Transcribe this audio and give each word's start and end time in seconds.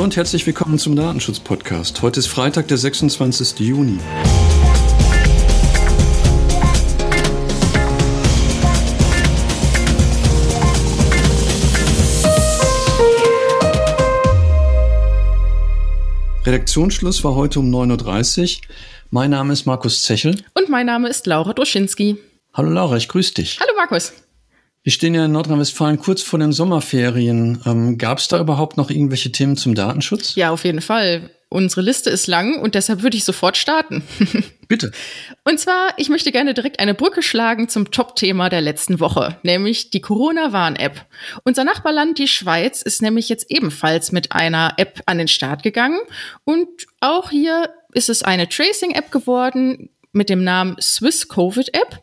Hallo 0.00 0.06
und 0.06 0.16
herzlich 0.16 0.46
willkommen 0.46 0.78
zum 0.78 0.96
Datenschutz-Podcast. 0.96 2.00
Heute 2.00 2.20
ist 2.20 2.28
Freitag, 2.28 2.68
der 2.68 2.78
26. 2.78 3.60
Juni. 3.60 3.98
Redaktionsschluss 16.46 17.22
war 17.22 17.34
heute 17.34 17.60
um 17.60 17.70
9.30 17.70 18.40
Uhr. 18.56 18.74
Mein 19.10 19.28
Name 19.28 19.52
ist 19.52 19.66
Markus 19.66 20.00
Zechel. 20.00 20.42
Und 20.54 20.70
mein 20.70 20.86
Name 20.86 21.10
ist 21.10 21.26
Laura 21.26 21.52
Droschinski. 21.52 22.16
Hallo 22.54 22.70
Laura, 22.70 22.96
ich 22.96 23.08
grüße 23.08 23.34
dich. 23.34 23.60
Hallo 23.60 23.72
Markus. 23.76 24.14
Wir 24.90 24.94
stehen 24.94 25.14
ja 25.14 25.24
in 25.24 25.30
Nordrhein-Westfalen 25.30 26.00
kurz 26.00 26.20
vor 26.20 26.40
den 26.40 26.50
Sommerferien. 26.50 27.62
Ähm, 27.64 27.96
Gab 27.96 28.18
es 28.18 28.26
da 28.26 28.40
überhaupt 28.40 28.76
noch 28.76 28.90
irgendwelche 28.90 29.30
Themen 29.30 29.56
zum 29.56 29.76
Datenschutz? 29.76 30.34
Ja, 30.34 30.50
auf 30.50 30.64
jeden 30.64 30.80
Fall. 30.80 31.30
Unsere 31.48 31.82
Liste 31.82 32.10
ist 32.10 32.26
lang 32.26 32.60
und 32.60 32.74
deshalb 32.74 33.04
würde 33.04 33.16
ich 33.16 33.22
sofort 33.22 33.56
starten. 33.56 34.02
Bitte. 34.66 34.90
Und 35.44 35.60
zwar, 35.60 35.90
ich 35.96 36.08
möchte 36.08 36.32
gerne 36.32 36.54
direkt 36.54 36.80
eine 36.80 36.94
Brücke 36.94 37.22
schlagen 37.22 37.68
zum 37.68 37.92
Top-Thema 37.92 38.48
der 38.48 38.62
letzten 38.62 38.98
Woche, 38.98 39.38
nämlich 39.44 39.90
die 39.90 40.00
Corona-Warn-App. 40.00 41.06
Unser 41.44 41.62
Nachbarland, 41.62 42.18
die 42.18 42.26
Schweiz, 42.26 42.82
ist 42.82 43.00
nämlich 43.00 43.28
jetzt 43.28 43.48
ebenfalls 43.48 44.10
mit 44.10 44.32
einer 44.32 44.74
App 44.76 45.02
an 45.06 45.18
den 45.18 45.28
Start 45.28 45.62
gegangen. 45.62 46.00
Und 46.42 46.66
auch 46.98 47.30
hier 47.30 47.70
ist 47.92 48.08
es 48.08 48.24
eine 48.24 48.48
Tracing-App 48.48 49.12
geworden 49.12 49.90
mit 50.10 50.28
dem 50.28 50.42
Namen 50.42 50.74
Swiss 50.80 51.28
Covid 51.28 51.72
App. 51.74 52.02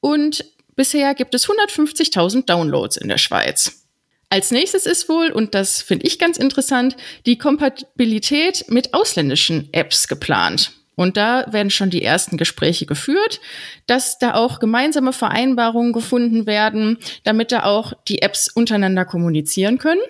Und 0.00 0.44
Bisher 0.76 1.14
gibt 1.14 1.34
es 1.34 1.48
150.000 1.48 2.46
Downloads 2.46 2.96
in 2.96 3.08
der 3.08 3.18
Schweiz. 3.18 3.84
Als 4.30 4.50
nächstes 4.50 4.86
ist 4.86 5.08
wohl, 5.08 5.30
und 5.30 5.54
das 5.54 5.80
finde 5.80 6.06
ich 6.06 6.18
ganz 6.18 6.38
interessant, 6.38 6.96
die 7.24 7.38
Kompatibilität 7.38 8.64
mit 8.68 8.92
ausländischen 8.92 9.68
Apps 9.72 10.08
geplant. 10.08 10.72
Und 10.96 11.16
da 11.16 11.46
werden 11.52 11.70
schon 11.70 11.90
die 11.90 12.02
ersten 12.02 12.36
Gespräche 12.36 12.86
geführt, 12.86 13.40
dass 13.86 14.18
da 14.18 14.34
auch 14.34 14.60
gemeinsame 14.60 15.12
Vereinbarungen 15.12 15.92
gefunden 15.92 16.46
werden, 16.46 16.98
damit 17.24 17.52
da 17.52 17.64
auch 17.64 17.92
die 18.08 18.22
Apps 18.22 18.48
untereinander 18.48 19.04
kommunizieren 19.04 19.78
können. 19.78 20.00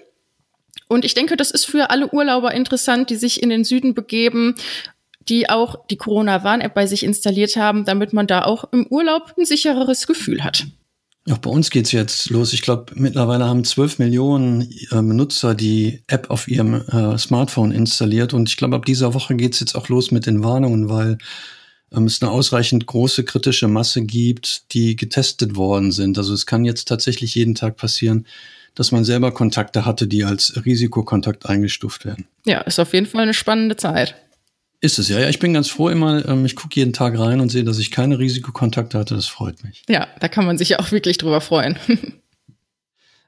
Und 0.89 1.05
ich 1.05 1.15
denke, 1.15 1.37
das 1.37 1.51
ist 1.51 1.65
für 1.65 1.91
alle 1.91 2.11
Urlauber 2.13 2.53
interessant, 2.53 3.09
die 3.09 3.17
sich 3.17 3.43
in 3.43 3.49
den 3.49 3.65
Süden 3.65 3.95
begeben 3.95 4.55
die 5.29 5.49
auch 5.49 5.87
die 5.87 5.97
Corona-Warn-App 5.97 6.75
bei 6.75 6.87
sich 6.87 7.03
installiert 7.03 7.57
haben, 7.57 7.85
damit 7.85 8.13
man 8.13 8.27
da 8.27 8.45
auch 8.45 8.65
im 8.73 8.87
Urlaub 8.87 9.35
ein 9.39 9.45
sichereres 9.45 10.07
Gefühl 10.07 10.45
hat. 10.45 10.67
Auch 11.31 11.39
bei 11.39 11.49
uns 11.49 11.71
geht's 11.71 11.93
jetzt 11.93 12.29
los. 12.29 12.53
Ich 12.53 12.61
glaube, 12.61 12.93
mittlerweile 12.97 13.47
haben 13.47 13.65
12 13.65 13.99
Millionen 13.99 14.71
äh, 14.91 15.01
Nutzer 15.01 15.55
die 15.55 16.03
App 16.07 16.29
auf 16.29 16.49
ihrem 16.49 16.75
äh, 16.75 17.17
Smartphone 17.17 17.73
installiert. 17.73 18.35
Und 18.35 18.51
ich 18.51 18.59
glaube, 18.59 18.77
ab 18.77 18.85
dieser 18.85 19.15
Woche 19.15 19.35
geht's 19.35 19.61
jetzt 19.61 19.75
auch 19.75 19.89
los 19.89 20.11
mit 20.11 20.27
den 20.27 20.45
Warnungen, 20.45 20.91
weil 20.91 21.17
ähm, 21.93 22.05
es 22.05 22.21
eine 22.21 22.31
ausreichend 22.31 22.85
große 22.85 23.25
kritische 23.25 23.69
Masse 23.69 24.03
gibt, 24.03 24.75
die 24.75 24.97
getestet 24.97 25.57
worden 25.57 25.93
sind. 25.93 26.19
Also 26.19 26.35
es 26.35 26.45
kann 26.45 26.67
jetzt 26.67 26.89
tatsächlich 26.89 27.35
jeden 27.35 27.55
Tag 27.55 27.79
passieren, 27.79 28.27
dass 28.75 28.93
man 28.93 29.05
selber 29.05 29.33
Kontakte 29.33 29.87
hatte, 29.87 30.07
die 30.07 30.25
als 30.25 30.65
Risikokontakt 30.67 31.47
eingestuft 31.47 32.05
werden. 32.05 32.27
Ja, 32.45 32.61
ist 32.63 32.81
auf 32.81 32.93
jeden 32.93 33.07
Fall 33.07 33.23
eine 33.23 33.35
spannende 33.35 33.77
Zeit. 33.77 34.15
Ist 34.85 34.99
es 34.99 35.09
ja. 35.09 35.19
Ja, 35.19 35.31
ich 35.31 35.39
bin 35.39 35.55
ganz 35.55 35.71
froh 35.71 35.89
immer. 35.89 36.29
Ähm, 36.29 36.45
ich 36.45 36.57
gucke 36.57 36.75
jeden 36.75 36.93
Tag 36.93 37.19
rein 37.19 37.41
und 37.41 37.49
sehe, 37.49 37.65
dass 37.65 37.79
ich 37.79 37.91
keine 37.91 38.19
Risikokontakte 38.19 38.99
hatte. 38.99 39.15
Das 39.15 39.27
freut 39.27 39.65
mich. 39.65 39.83
Ja, 39.89 40.09
da 40.21 40.29
kann 40.29 40.45
man 40.45 40.59
sich 40.59 40.69
ja 40.69 40.79
auch 40.79 40.93
wirklich 40.93 41.17
drüber 41.17 41.41
freuen. 41.41 41.79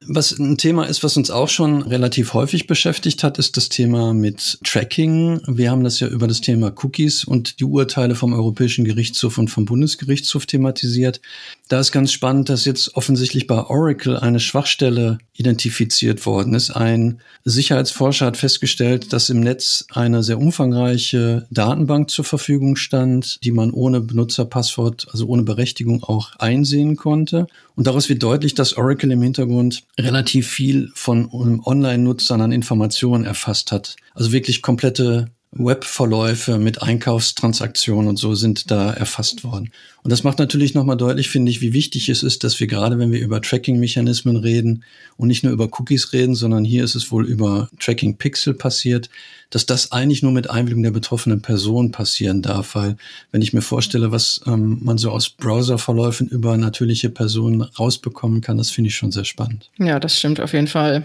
Was 0.09 0.39
ein 0.39 0.57
Thema 0.57 0.85
ist, 0.85 1.03
was 1.03 1.17
uns 1.17 1.31
auch 1.31 1.49
schon 1.49 1.83
relativ 1.83 2.33
häufig 2.33 2.69
beschäftigt 2.69 3.25
hat, 3.25 3.39
ist 3.39 3.57
das 3.57 3.69
Thema 3.69 4.15
mit 4.15 4.59
Tracking. 4.62 5.41
Wir 5.49 5.73
haben 5.73 5.83
das 5.83 5.99
ja 5.99 6.06
über 6.06 6.28
das 6.28 6.41
Thema 6.41 6.72
Cookies 6.83 7.25
und 7.25 7.59
die 7.59 7.65
Urteile 7.65 8.15
vom 8.15 8.33
Europäischen 8.33 8.84
Gerichtshof 8.84 9.37
und 9.37 9.49
vom 9.49 9.65
Bundesgerichtshof 9.65 10.47
thematisiert. 10.47 11.21
Da 11.69 11.81
ist 11.81 11.91
ganz 11.91 12.12
spannend, 12.12 12.49
dass 12.49 12.65
jetzt 12.65 12.94
offensichtlich 12.94 13.49
bei 13.49 13.65
Oracle 13.65 14.17
eine 14.17 14.39
Schwachstelle 14.39 15.19
identifiziert 15.34 16.25
worden 16.25 16.55
ist. 16.55 16.71
Ein 16.71 17.21
Sicherheitsforscher 17.44 18.27
hat 18.27 18.37
festgestellt, 18.37 19.12
dass 19.12 19.28
im 19.28 19.41
Netz 19.41 19.87
eine 19.91 20.23
sehr 20.23 20.38
umfangreiche 20.38 21.47
Datenbank 21.50 22.11
zur 22.11 22.25
Verfügung 22.25 22.77
stand, 22.77 23.43
die 23.43 23.50
man 23.50 23.73
ohne 23.73 24.00
Benutzerpasswort, 24.00 25.09
also 25.11 25.27
ohne 25.27 25.43
Berechtigung 25.43 26.05
auch 26.05 26.37
einsehen 26.37 26.94
konnte. 26.94 27.49
Und 27.75 27.87
daraus 27.87 28.09
wird 28.09 28.23
deutlich, 28.23 28.55
dass 28.55 28.77
Oracle 28.77 29.11
im 29.11 29.23
Hintergrund 29.23 29.83
relativ 29.99 30.49
viel 30.49 30.91
von 30.95 31.31
Online-Nutzern 31.31 32.41
an 32.41 32.53
Informationen 32.53 33.25
erfasst 33.25 33.73
hat. 33.73 33.97
Also 34.15 34.33
wirklich 34.33 34.62
komplette 34.62 35.31
Webverläufe 35.53 36.59
mit 36.59 36.83
Einkaufstransaktionen 36.83 38.09
und 38.09 38.17
so 38.17 38.34
sind 38.34 38.71
da 38.71 38.93
erfasst 38.93 39.45
worden. 39.45 39.71
Und 40.03 40.11
das 40.11 40.23
macht 40.23 40.39
natürlich 40.39 40.75
nochmal 40.75 40.97
deutlich, 40.97 41.29
finde 41.29 41.51
ich, 41.51 41.61
wie 41.61 41.73
wichtig 41.73 42.09
es 42.09 42.23
ist, 42.23 42.45
dass 42.45 42.61
wir 42.61 42.67
gerade, 42.67 42.99
wenn 42.99 43.11
wir 43.11 43.21
über 43.21 43.41
Tracking-Mechanismen 43.41 44.37
reden 44.37 44.85
und 45.17 45.29
nicht 45.29 45.43
nur 45.43 45.53
über 45.53 45.65
Cookies 45.65 46.12
reden, 46.12 46.35
sondern 46.35 46.65
hier 46.65 46.85
ist 46.85 46.95
es 46.95 47.11
wohl 47.11 47.27
über 47.27 47.69
Tracking-Pixel 47.81 48.55
passiert, 48.55 49.09
dass 49.51 49.67
das 49.67 49.93
eigentlich 49.93 50.23
nur 50.23 50.33
mit 50.33 50.51
Einwilligung 50.51 50.83
der 50.83 50.91
betroffenen 50.91 51.43
Person 51.43 51.91
passieren 51.91 52.43
darf. 52.43 52.75
Weil 52.75 52.97
wenn 53.33 53.43
ich 53.43 53.53
mir 53.53 53.62
vorstelle, 53.62 54.12
was 54.12 54.41
ähm, 54.47 54.79
man 54.83 54.99
so 54.99 55.11
aus 55.11 55.31
Browserverläufen 55.31 56.29
über 56.29 56.56
natürliche 56.56 57.11
Personen 57.11 57.62
rausbekommen 57.62 58.43
kann, 58.43 58.59
das 58.59 58.71
finde 58.71 58.89
ich 58.89 58.97
schon 58.97 59.12
sehr 59.12 59.25
spannend. 59.25 59.71
Ja, 59.79 59.99
das 59.99 60.19
stimmt 60.19 60.41
auf 60.41 60.53
jeden 60.53 60.69
Fall. 60.69 61.05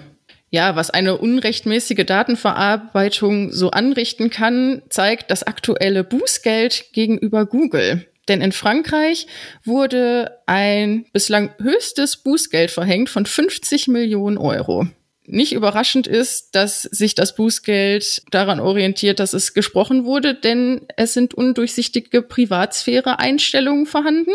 Ja, 0.54 0.76
was 0.76 0.90
eine 0.90 1.18
unrechtmäßige 1.18 2.06
Datenverarbeitung 2.06 3.54
so 3.54 3.72
anrichten 3.72 4.30
kann, 4.30 4.82
zeigt 4.90 5.32
das 5.32 5.44
aktuelle 5.44 6.04
Bußgeld 6.04 6.92
gegenüber 6.92 7.46
Google. 7.46 8.06
Denn 8.28 8.42
in 8.42 8.52
Frankreich 8.52 9.28
wurde 9.64 10.40
ein 10.48 11.06
bislang 11.14 11.56
höchstes 11.60 12.18
Bußgeld 12.18 12.70
verhängt 12.70 13.10
von 13.10 13.26
50 13.26 13.88
Millionen 13.88 14.38
Euro. 14.38 14.88
Nicht 15.26 15.54
überraschend 15.54 16.08
ist, 16.08 16.54
dass 16.54 16.82
sich 16.82 17.16
das 17.16 17.36
Bußgeld 17.36 18.24
daran 18.32 18.60
orientiert, 18.60 19.20
dass 19.20 19.32
es 19.34 19.54
gesprochen 19.54 20.04
wurde, 20.04 20.36
denn 20.36 20.82
es 20.98 21.14
sind 21.14 21.34
undurchsichtige 21.34 22.22
Privatsphäre-Einstellungen 22.22 23.86
vorhanden 23.86 24.34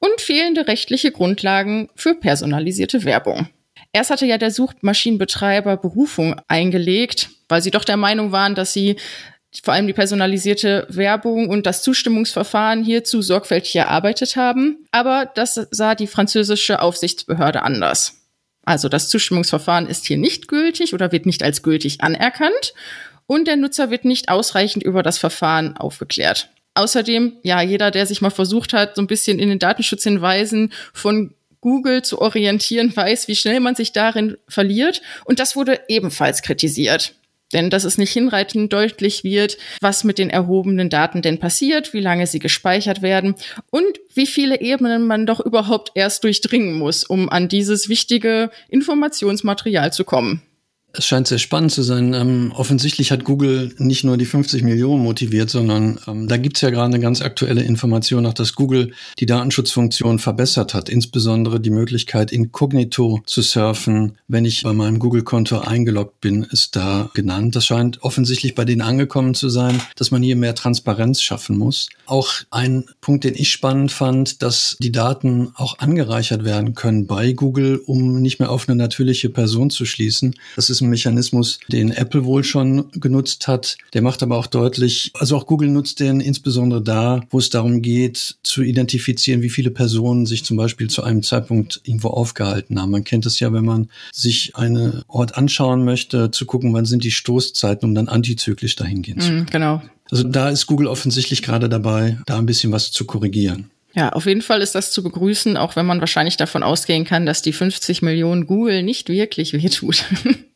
und 0.00 0.20
fehlende 0.20 0.66
rechtliche 0.66 1.12
Grundlagen 1.12 1.88
für 1.94 2.16
personalisierte 2.16 3.04
Werbung. 3.04 3.48
Erst 3.92 4.10
hatte 4.10 4.26
ja 4.26 4.38
der 4.38 4.50
Suchmaschinenbetreiber 4.50 5.76
Berufung 5.76 6.40
eingelegt, 6.48 7.30
weil 7.48 7.62
sie 7.62 7.70
doch 7.70 7.84
der 7.84 7.98
Meinung 7.98 8.32
waren, 8.32 8.54
dass 8.54 8.72
sie 8.72 8.96
vor 9.62 9.74
allem 9.74 9.86
die 9.86 9.92
personalisierte 9.92 10.86
Werbung 10.88 11.50
und 11.50 11.66
das 11.66 11.82
Zustimmungsverfahren 11.82 12.82
hierzu 12.82 13.20
sorgfältig 13.20 13.76
erarbeitet 13.76 14.36
haben. 14.36 14.86
Aber 14.92 15.30
das 15.34 15.54
sah 15.70 15.94
die 15.94 16.06
französische 16.06 16.80
Aufsichtsbehörde 16.80 17.62
anders. 17.62 18.22
Also 18.64 18.88
das 18.88 19.10
Zustimmungsverfahren 19.10 19.86
ist 19.86 20.06
hier 20.06 20.16
nicht 20.16 20.48
gültig 20.48 20.94
oder 20.94 21.12
wird 21.12 21.26
nicht 21.26 21.42
als 21.42 21.62
gültig 21.62 22.00
anerkannt 22.00 22.72
und 23.26 23.46
der 23.46 23.56
Nutzer 23.56 23.90
wird 23.90 24.04
nicht 24.04 24.28
ausreichend 24.28 24.84
über 24.84 25.02
das 25.02 25.18
Verfahren 25.18 25.76
aufgeklärt. 25.76 26.48
Außerdem, 26.74 27.34
ja, 27.42 27.60
jeder, 27.60 27.90
der 27.90 28.06
sich 28.06 28.22
mal 28.22 28.30
versucht 28.30 28.72
hat, 28.72 28.96
so 28.96 29.02
ein 29.02 29.06
bisschen 29.06 29.38
in 29.38 29.50
den 29.50 29.58
Datenschutzhinweisen 29.58 30.72
von 30.94 31.34
Google 31.62 32.02
zu 32.02 32.20
orientieren 32.20 32.94
weiß, 32.94 33.28
wie 33.28 33.36
schnell 33.36 33.60
man 33.60 33.74
sich 33.74 33.92
darin 33.92 34.36
verliert. 34.46 35.00
Und 35.24 35.38
das 35.38 35.56
wurde 35.56 35.80
ebenfalls 35.88 36.42
kritisiert. 36.42 37.14
Denn 37.54 37.70
dass 37.70 37.84
es 37.84 37.98
nicht 37.98 38.12
hinreichend 38.12 38.72
deutlich 38.72 39.24
wird, 39.24 39.58
was 39.80 40.04
mit 40.04 40.18
den 40.18 40.30
erhobenen 40.30 40.90
Daten 40.90 41.22
denn 41.22 41.38
passiert, 41.38 41.92
wie 41.92 42.00
lange 42.00 42.26
sie 42.26 42.38
gespeichert 42.38 43.02
werden 43.02 43.34
und 43.70 44.00
wie 44.14 44.26
viele 44.26 44.60
Ebenen 44.60 45.06
man 45.06 45.26
doch 45.26 45.40
überhaupt 45.40 45.92
erst 45.94 46.24
durchdringen 46.24 46.78
muss, 46.78 47.04
um 47.04 47.28
an 47.28 47.48
dieses 47.48 47.88
wichtige 47.88 48.50
Informationsmaterial 48.68 49.92
zu 49.92 50.04
kommen. 50.04 50.42
Es 50.94 51.06
scheint 51.06 51.26
sehr 51.26 51.38
spannend 51.38 51.72
zu 51.72 51.82
sein. 51.82 52.12
Ähm, 52.12 52.52
offensichtlich 52.54 53.12
hat 53.12 53.24
Google 53.24 53.74
nicht 53.78 54.04
nur 54.04 54.18
die 54.18 54.26
50 54.26 54.62
Millionen 54.62 55.02
motiviert, 55.02 55.48
sondern 55.48 55.98
ähm, 56.06 56.28
da 56.28 56.36
gibt's 56.36 56.60
ja 56.60 56.68
gerade 56.68 56.92
eine 56.92 57.00
ganz 57.00 57.22
aktuelle 57.22 57.62
Information, 57.62 58.26
auch 58.26 58.34
dass 58.34 58.54
Google 58.54 58.92
die 59.18 59.24
Datenschutzfunktion 59.24 60.18
verbessert 60.18 60.74
hat. 60.74 60.90
Insbesondere 60.90 61.60
die 61.60 61.70
Möglichkeit, 61.70 62.30
inkognito 62.30 63.22
zu 63.24 63.40
surfen, 63.40 64.18
wenn 64.28 64.44
ich 64.44 64.64
bei 64.64 64.74
meinem 64.74 64.98
Google-Konto 64.98 65.60
eingeloggt 65.60 66.20
bin, 66.20 66.42
ist 66.42 66.76
da 66.76 67.10
genannt. 67.14 67.56
Das 67.56 67.64
scheint 67.64 68.02
offensichtlich 68.02 68.54
bei 68.54 68.66
denen 68.66 68.82
angekommen 68.82 69.32
zu 69.32 69.48
sein, 69.48 69.80
dass 69.96 70.10
man 70.10 70.22
hier 70.22 70.36
mehr 70.36 70.54
Transparenz 70.54 71.22
schaffen 71.22 71.56
muss. 71.56 71.88
Auch 72.04 72.32
ein 72.50 72.84
Punkt, 73.00 73.24
den 73.24 73.34
ich 73.34 73.50
spannend 73.50 73.92
fand, 73.92 74.42
dass 74.42 74.76
die 74.78 74.92
Daten 74.92 75.52
auch 75.54 75.78
angereichert 75.78 76.44
werden 76.44 76.74
können 76.74 77.06
bei 77.06 77.32
Google, 77.32 77.80
um 77.86 78.20
nicht 78.20 78.40
mehr 78.40 78.50
auf 78.50 78.68
eine 78.68 78.76
natürliche 78.76 79.30
Person 79.30 79.70
zu 79.70 79.86
schließen. 79.86 80.34
Das 80.56 80.68
ist 80.68 80.81
ein 80.82 80.90
Mechanismus, 80.90 81.58
den 81.68 81.90
Apple 81.90 82.24
wohl 82.24 82.44
schon 82.44 82.90
genutzt 82.92 83.48
hat. 83.48 83.76
Der 83.94 84.02
macht 84.02 84.22
aber 84.22 84.36
auch 84.36 84.46
deutlich, 84.46 85.10
also 85.14 85.36
auch 85.36 85.46
Google 85.46 85.70
nutzt 85.70 86.00
den 86.00 86.20
insbesondere 86.20 86.82
da, 86.82 87.22
wo 87.30 87.38
es 87.38 87.50
darum 87.50 87.82
geht, 87.82 88.36
zu 88.42 88.62
identifizieren, 88.62 89.42
wie 89.42 89.50
viele 89.50 89.70
Personen 89.70 90.26
sich 90.26 90.44
zum 90.44 90.56
Beispiel 90.56 90.88
zu 90.88 91.02
einem 91.02 91.22
Zeitpunkt 91.22 91.80
irgendwo 91.84 92.08
aufgehalten 92.08 92.80
haben. 92.80 92.90
Man 92.90 93.04
kennt 93.04 93.26
es 93.26 93.40
ja, 93.40 93.52
wenn 93.52 93.64
man 93.64 93.88
sich 94.12 94.56
einen 94.56 95.02
Ort 95.08 95.36
anschauen 95.36 95.84
möchte, 95.84 96.30
zu 96.30 96.46
gucken, 96.46 96.72
wann 96.74 96.84
sind 96.84 97.04
die 97.04 97.10
Stoßzeiten, 97.10 97.88
um 97.88 97.94
dann 97.94 98.08
antizyklisch 98.08 98.76
dahin 98.76 99.02
gehen 99.02 99.20
zu 99.20 99.32
mm, 99.32 99.46
Genau. 99.50 99.82
Also 100.10 100.24
da 100.24 100.50
ist 100.50 100.66
Google 100.66 100.88
offensichtlich 100.88 101.42
gerade 101.42 101.68
dabei, 101.68 102.18
da 102.26 102.38
ein 102.38 102.46
bisschen 102.46 102.70
was 102.72 102.92
zu 102.92 103.06
korrigieren. 103.06 103.70
Ja, 103.94 104.10
auf 104.10 104.26
jeden 104.26 104.42
Fall 104.42 104.62
ist 104.62 104.74
das 104.74 104.90
zu 104.90 105.02
begrüßen, 105.02 105.56
auch 105.56 105.76
wenn 105.76 105.86
man 105.86 106.00
wahrscheinlich 106.00 106.36
davon 106.36 106.62
ausgehen 106.62 107.04
kann, 107.04 107.26
dass 107.26 107.42
die 107.42 107.52
50 107.52 108.02
Millionen 108.02 108.46
Google 108.46 108.82
nicht 108.82 109.08
wirklich 109.08 109.52
wehtut. 109.52 110.04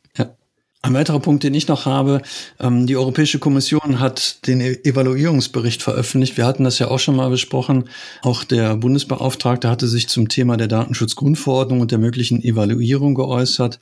Ein 0.83 0.93
weiterer 0.93 1.19
Punkt, 1.19 1.43
den 1.43 1.55
ich 1.55 1.67
noch 1.67 1.85
habe, 1.85 2.21
ähm, 2.59 2.85
die 2.85 2.95
Europäische 2.95 3.39
Kommission 3.39 3.99
hat 3.99 4.45
den 4.47 4.61
e 4.61 4.77
Evaluierungsbericht 4.83 5.81
veröffentlicht. 5.81 6.37
Wir 6.37 6.45
hatten 6.45 6.63
das 6.63 6.77
ja 6.77 6.87
auch 6.89 6.99
schon 6.99 7.15
mal 7.15 7.29
besprochen. 7.29 7.89
Auch 8.21 8.43
der 8.43 8.75
Bundesbeauftragte 8.75 9.69
hatte 9.69 9.87
sich 9.87 10.07
zum 10.07 10.29
Thema 10.29 10.55
der 10.55 10.67
Datenschutzgrundverordnung 10.67 11.81
und 11.81 11.91
der 11.91 11.97
möglichen 11.97 12.43
Evaluierung 12.43 13.15
geäußert. 13.15 13.79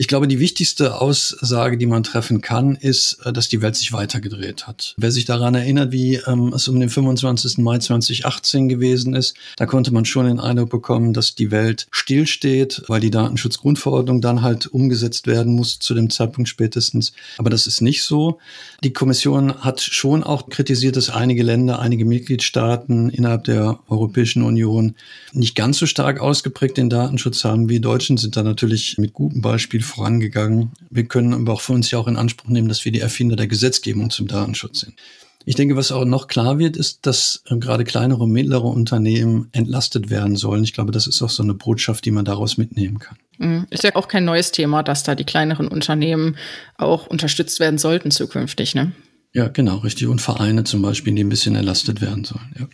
Ich 0.00 0.06
glaube, 0.06 0.28
die 0.28 0.38
wichtigste 0.38 1.00
Aussage, 1.00 1.76
die 1.76 1.86
man 1.86 2.04
treffen 2.04 2.40
kann, 2.40 2.76
ist, 2.76 3.18
äh, 3.24 3.32
dass 3.32 3.48
die 3.48 3.60
Welt 3.62 3.74
sich 3.74 3.92
weitergedreht 3.92 4.68
hat. 4.68 4.94
Wer 4.96 5.10
sich 5.10 5.24
daran 5.24 5.56
erinnert, 5.56 5.90
wie 5.90 6.20
ähm, 6.24 6.52
es 6.54 6.68
um 6.68 6.78
den 6.78 6.88
25. 6.88 7.58
Mai 7.58 7.78
2018 7.78 8.68
gewesen 8.68 9.16
ist, 9.16 9.34
da 9.56 9.66
konnte 9.66 9.92
man 9.92 10.04
schon 10.04 10.26
den 10.26 10.38
Eindruck 10.38 10.70
bekommen, 10.70 11.14
dass 11.14 11.34
die 11.34 11.50
Welt 11.50 11.88
stillsteht, 11.90 12.84
weil 12.86 13.00
die 13.00 13.10
Datenschutzgrundverordnung 13.10 14.20
dann 14.20 14.42
halt 14.42 14.68
umgesetzt 14.68 15.26
werden 15.26 15.56
muss 15.56 15.80
zu 15.80 15.94
dem 15.94 16.10
Zeitpunkt 16.10 16.48
spätestens. 16.48 17.12
Aber 17.36 17.50
das 17.50 17.66
ist 17.66 17.80
nicht 17.80 18.04
so. 18.04 18.38
Die 18.84 18.92
Kommission 18.92 19.64
hat 19.64 19.80
schon 19.80 20.22
auch 20.22 20.48
kritisiert, 20.48 20.94
dass 20.94 21.10
einige 21.10 21.42
Länder, 21.42 21.80
einige 21.80 22.04
Mitgliedstaaten 22.04 23.10
innerhalb 23.10 23.42
der 23.44 23.80
Europäischen 23.88 24.44
Union 24.44 24.94
nicht 25.32 25.56
ganz 25.56 25.78
so 25.78 25.86
stark 25.86 26.20
ausgeprägt 26.20 26.76
den 26.76 26.88
Datenschutz 26.88 27.42
haben. 27.42 27.68
Wir 27.68 27.80
Deutschen 27.80 28.16
sind 28.16 28.36
da 28.36 28.44
natürlich 28.44 28.96
mit 28.98 29.12
gutem 29.12 29.40
Beispiel 29.40 29.87
vorangegangen. 29.88 30.72
Wir 30.90 31.04
können 31.04 31.34
aber 31.34 31.54
auch 31.54 31.60
für 31.60 31.72
uns 31.72 31.90
ja 31.90 31.98
auch 31.98 32.08
in 32.08 32.16
Anspruch 32.16 32.48
nehmen, 32.48 32.68
dass 32.68 32.84
wir 32.84 32.92
die 32.92 33.00
Erfinder 33.00 33.36
der 33.36 33.48
Gesetzgebung 33.48 34.10
zum 34.10 34.28
Datenschutz 34.28 34.80
sind. 34.80 34.94
Ich 35.48 35.54
denke, 35.54 35.76
was 35.76 35.92
auch 35.92 36.04
noch 36.04 36.28
klar 36.28 36.58
wird, 36.58 36.76
ist, 36.76 37.06
dass 37.06 37.42
äh, 37.48 37.56
gerade 37.56 37.84
kleinere 37.84 38.24
und 38.24 38.32
mittlere 38.32 38.66
Unternehmen 38.66 39.48
entlastet 39.52 40.10
werden 40.10 40.36
sollen. 40.36 40.62
Ich 40.62 40.74
glaube, 40.74 40.92
das 40.92 41.06
ist 41.06 41.22
auch 41.22 41.30
so 41.30 41.42
eine 41.42 41.54
Botschaft, 41.54 42.04
die 42.04 42.10
man 42.10 42.26
daraus 42.26 42.58
mitnehmen 42.58 42.98
kann. 42.98 43.16
Mhm. 43.38 43.66
Ist 43.70 43.82
ja 43.82 43.96
auch 43.96 44.08
kein 44.08 44.26
neues 44.26 44.52
Thema, 44.52 44.82
dass 44.82 45.04
da 45.04 45.14
die 45.14 45.24
kleineren 45.24 45.68
Unternehmen 45.68 46.36
auch 46.76 47.06
unterstützt 47.06 47.60
werden 47.60 47.78
sollten 47.78 48.10
zukünftig, 48.10 48.74
ne? 48.74 48.92
Ja, 49.32 49.48
genau, 49.48 49.78
richtig. 49.78 50.08
Und 50.08 50.20
Vereine 50.20 50.64
zum 50.64 50.82
Beispiel, 50.82 51.14
die 51.14 51.24
ein 51.24 51.30
bisschen 51.30 51.54
entlastet 51.54 52.02
werden 52.02 52.24
sollen, 52.24 52.54
ja. 52.58 52.66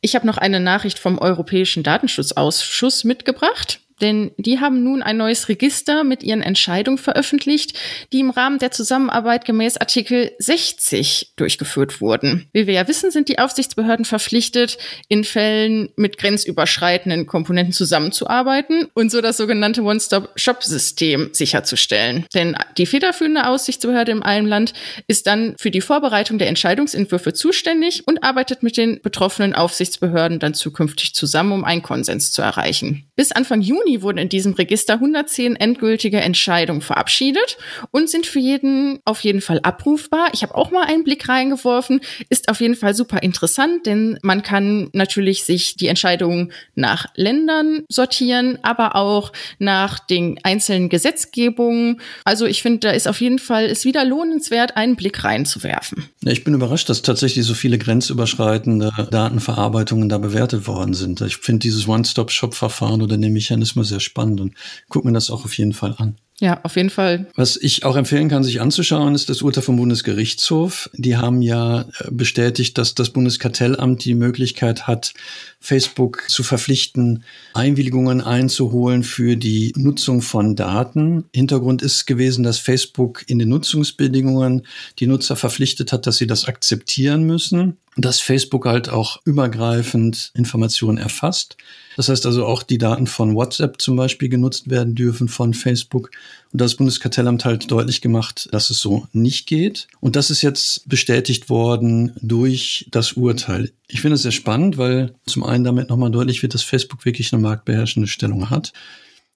Ich 0.00 0.14
habe 0.14 0.26
noch 0.26 0.38
eine 0.38 0.60
Nachricht 0.60 1.00
vom 1.00 1.18
Europäischen 1.18 1.82
Datenschutzausschuss 1.82 3.02
mitgebracht 3.02 3.80
denn 4.02 4.32
die 4.36 4.60
haben 4.60 4.82
nun 4.82 5.02
ein 5.02 5.16
neues 5.16 5.48
Register 5.48 6.04
mit 6.04 6.22
ihren 6.22 6.42
Entscheidungen 6.42 6.98
veröffentlicht, 6.98 7.78
die 8.12 8.20
im 8.20 8.30
Rahmen 8.30 8.58
der 8.58 8.72
Zusammenarbeit 8.72 9.44
gemäß 9.44 9.76
Artikel 9.76 10.32
60 10.38 11.34
durchgeführt 11.36 12.00
wurden. 12.00 12.48
Wie 12.52 12.66
wir 12.66 12.74
ja 12.74 12.88
wissen, 12.88 13.10
sind 13.10 13.28
die 13.28 13.38
Aufsichtsbehörden 13.38 14.04
verpflichtet, 14.04 14.76
in 15.08 15.24
Fällen 15.24 15.90
mit 15.96 16.18
grenzüberschreitenden 16.18 17.26
Komponenten 17.26 17.72
zusammenzuarbeiten 17.72 18.88
und 18.94 19.10
so 19.10 19.20
das 19.20 19.36
sogenannte 19.36 19.82
One-Stop-Shop-System 19.82 21.30
sicherzustellen. 21.32 22.26
Denn 22.34 22.56
die 22.76 22.86
federführende 22.86 23.46
Aufsichtsbehörde 23.46 24.12
in 24.12 24.22
einem 24.22 24.46
Land 24.46 24.72
ist 25.06 25.26
dann 25.26 25.54
für 25.58 25.70
die 25.70 25.80
Vorbereitung 25.80 26.38
der 26.38 26.48
Entscheidungsentwürfe 26.48 27.32
zuständig 27.32 28.06
und 28.06 28.24
arbeitet 28.24 28.62
mit 28.62 28.76
den 28.76 29.00
betroffenen 29.00 29.54
Aufsichtsbehörden 29.54 30.40
dann 30.40 30.54
zukünftig 30.54 31.14
zusammen, 31.14 31.52
um 31.52 31.64
einen 31.64 31.82
Konsens 31.82 32.32
zu 32.32 32.42
erreichen. 32.42 33.04
Bis 33.14 33.30
Anfang 33.30 33.60
Juni 33.60 33.91
Juni 33.92 34.02
wurden 34.02 34.18
in 34.18 34.28
diesem 34.28 34.54
Register 34.54 34.94
110 34.94 35.56
endgültige 35.56 36.20
Entscheidungen 36.20 36.80
verabschiedet 36.80 37.58
und 37.90 38.08
sind 38.08 38.26
für 38.26 38.38
jeden 38.38 39.00
auf 39.04 39.20
jeden 39.20 39.40
Fall 39.40 39.60
abrufbar. 39.62 40.30
Ich 40.32 40.42
habe 40.42 40.54
auch 40.54 40.70
mal 40.70 40.86
einen 40.86 41.04
Blick 41.04 41.28
reingeworfen, 41.28 42.00
ist 42.28 42.48
auf 42.48 42.60
jeden 42.60 42.74
Fall 42.74 42.94
super 42.94 43.22
interessant, 43.22 43.86
denn 43.86 44.18
man 44.22 44.42
kann 44.42 44.88
natürlich 44.92 45.44
sich 45.44 45.76
die 45.76 45.88
Entscheidungen 45.88 46.52
nach 46.74 47.06
Ländern 47.14 47.84
sortieren, 47.88 48.58
aber 48.62 48.96
auch 48.96 49.32
nach 49.58 49.98
den 49.98 50.38
einzelnen 50.42 50.88
Gesetzgebungen. 50.88 52.00
Also 52.24 52.46
ich 52.46 52.62
finde, 52.62 52.80
da 52.80 52.90
ist 52.90 53.08
auf 53.08 53.20
jeden 53.20 53.38
Fall 53.38 53.66
ist 53.66 53.84
wieder 53.84 54.04
lohnenswert, 54.04 54.76
einen 54.76 54.96
Blick 54.96 55.24
reinzuwerfen. 55.24 56.04
Ja, 56.22 56.32
ich 56.32 56.44
bin 56.44 56.54
überrascht, 56.54 56.88
dass 56.88 57.02
tatsächlich 57.02 57.44
so 57.44 57.54
viele 57.54 57.78
grenzüberschreitende 57.78 58.90
Datenverarbeitungen 59.10 60.08
da 60.08 60.18
bewertet 60.18 60.66
worden 60.66 60.94
sind. 60.94 61.20
Ich 61.20 61.36
finde 61.36 61.60
dieses 61.60 61.88
One-Stop-Shop-Verfahren 61.88 63.02
oder 63.02 63.16
den 63.16 63.32
Mechanismus 63.32 63.81
erstmal 63.82 63.84
sehr 63.84 64.00
spannend 64.00 64.40
und 64.40 64.54
guck 64.88 65.04
mir 65.04 65.12
das 65.12 65.30
auch 65.30 65.44
auf 65.44 65.56
jeden 65.58 65.72
Fall 65.72 65.94
an. 65.98 66.16
Ja, 66.40 66.58
auf 66.64 66.74
jeden 66.74 66.90
Fall. 66.90 67.26
Was 67.36 67.56
ich 67.56 67.84
auch 67.84 67.94
empfehlen 67.94 68.28
kann, 68.28 68.42
sich 68.42 68.60
anzuschauen, 68.60 69.14
ist 69.14 69.28
das 69.28 69.42
Urteil 69.42 69.62
vom 69.62 69.76
Bundesgerichtshof. 69.76 70.90
Die 70.94 71.16
haben 71.16 71.40
ja 71.40 71.82
äh, 71.82 72.10
bestätigt, 72.10 72.78
dass 72.78 72.96
das 72.96 73.10
Bundeskartellamt 73.10 74.04
die 74.04 74.14
Möglichkeit 74.14 74.88
hat, 74.88 75.14
Facebook 75.60 76.24
zu 76.28 76.42
verpflichten, 76.42 77.22
Einwilligungen 77.54 78.20
einzuholen 78.20 79.04
für 79.04 79.36
die 79.36 79.72
Nutzung 79.76 80.20
von 80.20 80.56
Daten. 80.56 81.24
Hintergrund 81.32 81.82
ist 81.82 82.06
gewesen, 82.06 82.42
dass 82.42 82.58
Facebook 82.58 83.22
in 83.28 83.38
den 83.38 83.48
Nutzungsbedingungen 83.48 84.66
die 84.98 85.06
Nutzer 85.06 85.36
verpflichtet 85.36 85.92
hat, 85.92 86.08
dass 86.08 86.16
sie 86.16 86.26
das 86.26 86.46
akzeptieren 86.46 87.22
müssen, 87.22 87.76
dass 87.96 88.20
Facebook 88.20 88.66
halt 88.66 88.88
auch 88.88 89.20
übergreifend 89.24 90.32
Informationen 90.34 90.98
erfasst. 90.98 91.56
Das 91.96 92.08
heißt 92.08 92.26
also 92.26 92.46
auch 92.46 92.62
die 92.62 92.78
Daten 92.78 93.06
von 93.06 93.34
WhatsApp 93.34 93.80
zum 93.80 93.96
Beispiel 93.96 94.28
genutzt 94.28 94.70
werden 94.70 94.94
dürfen 94.94 95.28
von 95.28 95.54
Facebook. 95.54 96.10
Und 96.52 96.60
das 96.60 96.76
Bundeskartellamt 96.76 97.44
halt 97.44 97.70
deutlich 97.70 98.00
gemacht, 98.00 98.48
dass 98.52 98.70
es 98.70 98.78
so 98.78 99.06
nicht 99.12 99.46
geht. 99.46 99.88
Und 100.00 100.16
das 100.16 100.30
ist 100.30 100.42
jetzt 100.42 100.88
bestätigt 100.88 101.48
worden 101.48 102.12
durch 102.20 102.86
das 102.90 103.14
Urteil. 103.14 103.72
Ich 103.88 104.00
finde 104.00 104.16
es 104.16 104.22
sehr 104.22 104.32
spannend, 104.32 104.76
weil 104.78 105.14
zum 105.26 105.44
einen 105.44 105.64
damit 105.64 105.88
nochmal 105.88 106.10
deutlich 106.10 106.42
wird, 106.42 106.54
dass 106.54 106.62
Facebook 106.62 107.04
wirklich 107.04 107.32
eine 107.32 107.42
marktbeherrschende 107.42 108.08
Stellung 108.08 108.50
hat. 108.50 108.72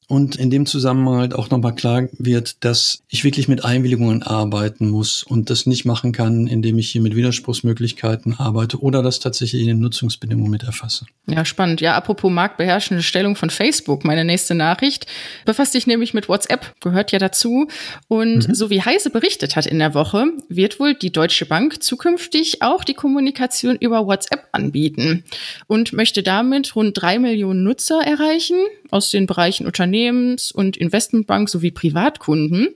Und 0.08 0.36
in 0.36 0.50
dem 0.50 0.66
Zusammenhang 0.66 1.18
halt 1.18 1.34
auch 1.34 1.50
nochmal 1.50 1.74
klar 1.74 2.08
wird, 2.12 2.64
dass 2.64 3.02
ich 3.08 3.24
wirklich 3.24 3.48
mit 3.48 3.64
Einwilligungen 3.64 4.22
arbeiten 4.22 4.88
muss 4.88 5.24
und 5.24 5.50
das 5.50 5.66
nicht 5.66 5.84
machen 5.84 6.12
kann, 6.12 6.46
indem 6.46 6.78
ich 6.78 6.90
hier 6.90 7.00
mit 7.00 7.16
Widerspruchsmöglichkeiten 7.16 8.38
arbeite 8.38 8.80
oder 8.80 9.02
das 9.02 9.18
tatsächlich 9.18 9.62
in 9.62 9.68
den 9.68 9.80
Nutzungsbedingungen 9.80 10.50
mit 10.50 10.62
erfasse. 10.62 11.06
Ja, 11.26 11.44
spannend. 11.44 11.80
Ja, 11.80 11.96
apropos 11.96 12.30
marktbeherrschende 12.30 13.02
Stellung 13.02 13.34
von 13.34 13.50
Facebook, 13.50 14.04
meine 14.04 14.24
nächste 14.24 14.54
Nachricht 14.54 15.06
befasst 15.44 15.72
sich 15.72 15.88
nämlich 15.88 16.14
mit 16.14 16.28
WhatsApp, 16.28 16.76
gehört 16.80 17.10
ja 17.10 17.18
dazu. 17.18 17.66
Und 18.06 18.48
mhm. 18.48 18.54
so 18.54 18.70
wie 18.70 18.82
Heise 18.82 19.10
berichtet 19.10 19.56
hat 19.56 19.66
in 19.66 19.80
der 19.80 19.94
Woche, 19.94 20.26
wird 20.48 20.78
wohl 20.78 20.94
die 20.94 21.10
Deutsche 21.10 21.46
Bank 21.46 21.82
zukünftig 21.82 22.62
auch 22.62 22.84
die 22.84 22.94
Kommunikation 22.94 23.76
über 23.80 24.06
WhatsApp 24.06 24.46
anbieten 24.52 25.24
und 25.66 25.92
möchte 25.92 26.22
damit 26.22 26.76
rund 26.76 27.00
drei 27.00 27.18
Millionen 27.18 27.64
Nutzer 27.64 28.00
erreichen 28.06 28.56
aus 28.90 29.10
den 29.10 29.26
Bereichen 29.26 29.66
Unternehmens- 29.96 30.52
und 30.52 30.76
Investmentbank 30.76 31.48
sowie 31.48 31.70
Privatkunden. 31.70 32.68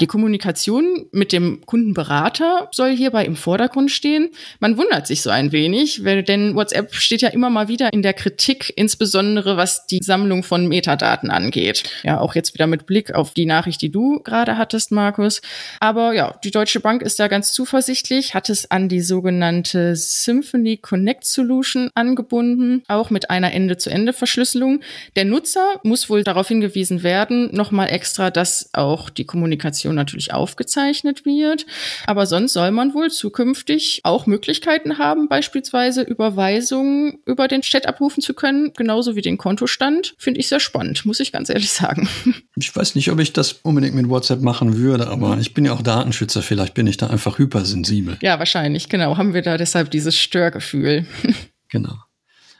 Die 0.00 0.06
Kommunikation 0.06 1.06
mit 1.10 1.32
dem 1.32 1.62
Kundenberater 1.64 2.68
soll 2.72 2.94
hierbei 2.94 3.24
im 3.24 3.34
Vordergrund 3.34 3.90
stehen. 3.90 4.28
Man 4.60 4.76
wundert 4.76 5.06
sich 5.06 5.22
so 5.22 5.30
ein 5.30 5.52
wenig, 5.52 6.02
denn 6.04 6.54
WhatsApp 6.54 6.94
steht 6.94 7.22
ja 7.22 7.30
immer 7.30 7.48
mal 7.48 7.68
wieder 7.68 7.92
in 7.92 8.02
der 8.02 8.12
Kritik, 8.12 8.72
insbesondere 8.76 9.56
was 9.56 9.86
die 9.86 10.00
Sammlung 10.02 10.42
von 10.42 10.68
Metadaten 10.68 11.30
angeht. 11.30 11.84
Ja, 12.02 12.20
auch 12.20 12.34
jetzt 12.34 12.52
wieder 12.52 12.66
mit 12.66 12.86
Blick 12.86 13.14
auf 13.14 13.32
die 13.32 13.46
Nachricht, 13.46 13.80
die 13.80 13.90
du 13.90 14.20
gerade 14.20 14.58
hattest, 14.58 14.92
Markus. 14.92 15.40
Aber 15.80 16.12
ja, 16.12 16.38
die 16.44 16.50
Deutsche 16.50 16.80
Bank 16.80 17.00
ist 17.00 17.18
da 17.18 17.28
ganz 17.28 17.54
zuversichtlich, 17.54 18.34
hat 18.34 18.50
es 18.50 18.70
an 18.70 18.90
die 18.90 19.00
sogenannte 19.00 19.96
Symphony 19.96 20.76
Connect 20.76 21.24
Solution 21.24 21.90
angebunden, 21.94 22.82
auch 22.86 23.08
mit 23.08 23.30
einer 23.30 23.52
Ende-zu-Ende-Verschlüsselung. 23.52 24.80
Der 25.16 25.24
Nutzer 25.24 25.80
muss 25.82 26.10
wohl 26.10 26.22
darauf 26.22 26.48
hingewiesen 26.48 26.65
werden, 26.74 27.54
nochmal 27.54 27.88
extra, 27.90 28.30
dass 28.30 28.70
auch 28.72 29.10
die 29.10 29.24
Kommunikation 29.24 29.94
natürlich 29.94 30.32
aufgezeichnet 30.32 31.24
wird. 31.24 31.66
Aber 32.06 32.26
sonst 32.26 32.52
soll 32.52 32.70
man 32.70 32.94
wohl 32.94 33.10
zukünftig 33.10 34.00
auch 34.04 34.26
Möglichkeiten 34.26 34.98
haben, 34.98 35.28
beispielsweise 35.28 36.02
Überweisungen 36.02 37.18
über 37.26 37.48
den 37.48 37.62
Chat 37.62 37.86
abrufen 37.86 38.22
zu 38.22 38.34
können, 38.34 38.72
genauso 38.76 39.16
wie 39.16 39.22
den 39.22 39.38
Kontostand. 39.38 40.14
Finde 40.18 40.40
ich 40.40 40.48
sehr 40.48 40.60
spannend, 40.60 41.04
muss 41.04 41.20
ich 41.20 41.32
ganz 41.32 41.48
ehrlich 41.48 41.70
sagen. 41.70 42.08
Ich 42.58 42.74
weiß 42.74 42.94
nicht, 42.94 43.10
ob 43.12 43.20
ich 43.20 43.34
das 43.34 43.52
unbedingt 43.52 43.94
mit 43.94 44.08
WhatsApp 44.08 44.40
machen 44.40 44.78
würde, 44.78 45.08
aber 45.08 45.36
ich 45.38 45.52
bin 45.52 45.66
ja 45.66 45.72
auch 45.72 45.82
Datenschützer. 45.82 46.40
Vielleicht 46.40 46.72
bin 46.72 46.86
ich 46.86 46.96
da 46.96 47.08
einfach 47.08 47.38
hypersensibel. 47.38 48.16
Ja, 48.22 48.38
wahrscheinlich, 48.38 48.88
genau. 48.88 49.18
Haben 49.18 49.34
wir 49.34 49.42
da 49.42 49.58
deshalb 49.58 49.90
dieses 49.90 50.18
Störgefühl. 50.18 51.04
Genau. 51.68 51.96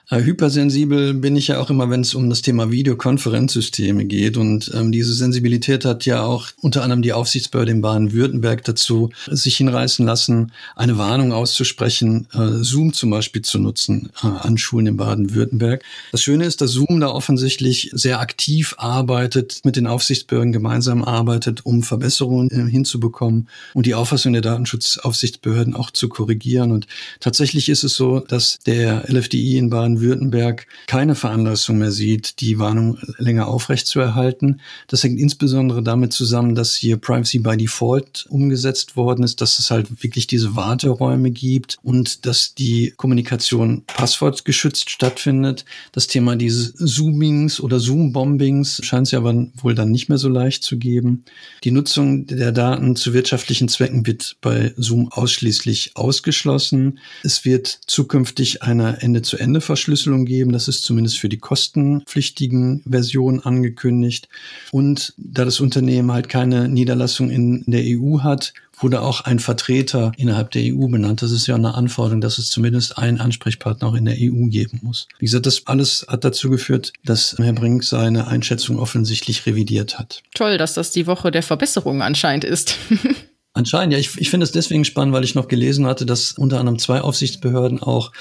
Äh, 0.08 0.22
hypersensibel 0.22 1.14
bin 1.14 1.34
ich 1.34 1.48
ja 1.48 1.58
auch 1.58 1.68
immer, 1.68 1.90
wenn 1.90 2.02
es 2.02 2.14
um 2.14 2.30
das 2.30 2.40
Thema 2.40 2.70
Videokonferenzsysteme 2.70 4.04
geht. 4.04 4.36
Und 4.36 4.70
ähm, 4.72 4.92
diese 4.92 5.14
Sensibilität 5.14 5.84
hat 5.84 6.06
ja 6.06 6.22
auch 6.22 6.48
unter 6.60 6.84
anderem 6.84 7.02
die 7.02 7.12
Aufsichtsbehörde 7.12 7.72
in 7.72 7.80
Baden-Württemberg 7.80 8.62
dazu 8.62 9.10
sich 9.26 9.56
hinreißen 9.56 10.06
lassen, 10.06 10.52
eine 10.76 10.96
Warnung 10.96 11.32
auszusprechen, 11.32 12.28
äh, 12.32 12.62
Zoom 12.62 12.92
zum 12.92 13.10
Beispiel 13.10 13.42
zu 13.42 13.58
nutzen 13.58 14.10
äh, 14.22 14.26
an 14.28 14.58
Schulen 14.58 14.86
in 14.86 14.96
Baden-Württemberg. 14.96 15.82
Das 16.12 16.22
Schöne 16.22 16.44
ist, 16.44 16.60
dass 16.60 16.70
Zoom 16.70 17.00
da 17.00 17.08
offensichtlich 17.08 17.90
sehr 17.92 18.20
aktiv 18.20 18.76
arbeitet, 18.78 19.62
mit 19.64 19.75
den 19.75 19.88
Aufsichtsbehörden 19.88 20.52
gemeinsam 20.52 21.02
arbeitet, 21.02 21.66
um 21.66 21.82
Verbesserungen 21.82 22.50
äh, 22.52 22.70
hinzubekommen 22.70 23.48
und 23.75 23.86
die 23.86 23.94
Auffassung 23.94 24.34
der 24.34 24.42
Datenschutzaufsichtsbehörden 24.42 25.75
auch 25.75 25.90
zu 25.90 26.08
korrigieren. 26.08 26.70
Und 26.70 26.86
tatsächlich 27.18 27.68
ist 27.68 27.82
es 27.82 27.96
so, 27.96 28.20
dass 28.20 28.58
der 28.66 29.12
LFDI 29.12 29.56
in 29.56 29.68
Baden 29.68 29.96
Baden-Württemberg 29.97 30.67
keine 30.87 31.15
Veranlassung 31.15 31.79
mehr 31.79 31.91
sieht, 31.91 32.41
die 32.41 32.59
Warnung 32.59 32.99
länger 33.19 33.49
aufrechtzuerhalten. 33.49 34.61
Das 34.88 35.03
hängt 35.03 35.19
insbesondere 35.19 35.83
damit 35.83 36.12
zusammen, 36.12 36.55
dass 36.55 36.75
hier 36.75 36.97
Privacy 36.97 37.38
by 37.38 37.57
Default 37.57 38.26
umgesetzt 38.29 38.97
worden 38.97 39.25
ist, 39.25 39.41
dass 39.41 39.59
es 39.59 39.71
halt 39.71 40.03
wirklich 40.03 40.26
diese 40.26 40.57
Warteräume 40.57 41.31
gibt 41.31 41.79
und 41.83 42.26
dass 42.26 42.55
die 42.55 42.93
Kommunikation 42.97 43.83
passwortgeschützt 43.87 44.91
stattfindet. 44.91 45.65
Das 45.93 46.07
Thema 46.07 46.37
dieses 46.37 46.75
Zoomings 46.75 47.61
oder 47.61 47.81
Zoom-Bombings 47.81 48.81
scheint 48.83 49.07
es 49.07 49.12
ja 49.12 49.19
aber 49.19 49.47
wohl 49.57 49.75
dann 49.75 49.91
nicht 49.91 50.09
mehr 50.09 50.19
so 50.19 50.29
leicht 50.29 50.62
zu 50.62 50.79
geben. 50.79 51.25
Die 51.65 51.71
Nutzung 51.71 52.26
der 52.26 52.53
Daten 52.53 52.97
zu 52.97 53.15
wirtschaftlichen 53.15 53.69
Zwecken 53.69 54.07
wird 54.07 54.37
bei 54.41 54.73
Zoom 54.76 55.11
ausschließlich 55.11 55.93
ausgeschlossen. 55.95 56.99
Es 57.23 57.45
wird 57.45 57.67
zukünftig 57.87 58.62
eine 58.62 59.00
Ende-zu-Ende-Verschlüsselung 59.00 59.86
Verschlüsselung 59.87 60.25
geben. 60.25 60.52
Das 60.52 60.66
ist 60.66 60.83
zumindest 60.83 61.19
für 61.19 61.28
die 61.28 61.38
kostenpflichtigen 61.38 62.83
Versionen 62.88 63.38
angekündigt. 63.40 64.28
Und 64.73 65.14
da 65.16 65.45
das 65.45 65.61
Unternehmen 65.61 66.11
halt 66.11 66.28
keine 66.28 66.69
Niederlassung 66.69 67.31
in 67.31 67.62
der 67.69 67.83
EU 67.85 68.21
hat, 68.21 68.52
wurde 68.78 69.00
auch 69.00 69.21
ein 69.21 69.38
Vertreter 69.38 70.11
innerhalb 70.16 70.50
der 70.50 70.75
EU 70.75 70.88
benannt. 70.88 71.23
Das 71.23 71.31
ist 71.31 71.47
ja 71.47 71.55
eine 71.55 71.75
Anforderung, 71.75 72.21
dass 72.21 72.38
es 72.38 72.50
zumindest 72.50 72.99
einen 72.99 73.21
Ansprechpartner 73.21 73.87
auch 73.87 73.95
in 73.95 74.05
der 74.05 74.16
EU 74.19 74.49
geben 74.49 74.81
muss. 74.83 75.07
Wie 75.21 75.26
gesagt, 75.26 75.47
das 75.47 75.66
alles 75.66 76.05
hat 76.09 76.25
dazu 76.25 76.50
geführt, 76.50 76.93
dass 77.05 77.37
Herr 77.38 77.52
Brink 77.52 77.85
seine 77.85 78.26
Einschätzung 78.26 78.78
offensichtlich 78.81 79.47
revidiert 79.47 80.00
hat. 80.00 80.23
Toll, 80.35 80.59
dass 80.59 80.75
das 80.75 80.90
die 80.90 81.07
Woche 81.07 81.31
der 81.31 81.45
Verbesserungen 81.45 82.02
anscheinend 82.02 82.45
ist. 82.45 82.76
Anscheinend, 83.56 83.94
ja. 83.94 83.98
Ich, 83.98 84.18
ich 84.18 84.28
finde 84.28 84.44
es 84.44 84.52
deswegen 84.52 84.84
spannend, 84.84 85.14
weil 85.14 85.25
ich 85.25 85.34
noch 85.34 85.48
gelesen 85.48 85.86
hatte, 85.86 86.04
dass 86.04 86.32
unter 86.32 86.60
anderem 86.60 86.78
zwei 86.78 87.00
Aufsichtsbehörden 87.00 87.82
auch 87.82 88.12